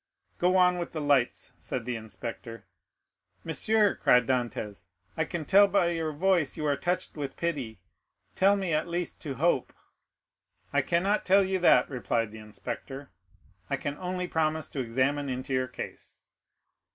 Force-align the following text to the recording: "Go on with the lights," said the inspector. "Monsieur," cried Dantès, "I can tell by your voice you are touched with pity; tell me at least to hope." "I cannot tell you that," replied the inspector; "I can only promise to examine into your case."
"Go 0.39 0.55
on 0.57 0.79
with 0.79 0.93
the 0.93 0.99
lights," 0.99 1.53
said 1.59 1.85
the 1.85 1.95
inspector. 1.95 2.65
"Monsieur," 3.43 3.93
cried 3.97 4.25
Dantès, 4.25 4.87
"I 5.15 5.25
can 5.25 5.45
tell 5.45 5.67
by 5.67 5.89
your 5.91 6.11
voice 6.11 6.57
you 6.57 6.65
are 6.65 6.75
touched 6.75 7.15
with 7.15 7.37
pity; 7.37 7.79
tell 8.33 8.55
me 8.55 8.73
at 8.73 8.87
least 8.87 9.21
to 9.21 9.35
hope." 9.35 9.71
"I 10.73 10.81
cannot 10.81 11.23
tell 11.23 11.43
you 11.43 11.59
that," 11.59 11.87
replied 11.87 12.31
the 12.31 12.39
inspector; 12.39 13.11
"I 13.69 13.77
can 13.77 13.95
only 13.99 14.27
promise 14.27 14.69
to 14.69 14.79
examine 14.79 15.29
into 15.29 15.53
your 15.53 15.67
case." 15.67 16.25